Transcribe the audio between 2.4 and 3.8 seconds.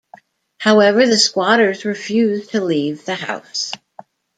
to leave the house.